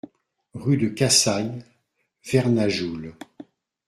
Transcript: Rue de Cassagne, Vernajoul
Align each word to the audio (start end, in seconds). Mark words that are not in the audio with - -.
Rue 0.55 0.77
de 0.77 0.87
Cassagne, 0.87 1.63
Vernajoul 2.25 3.13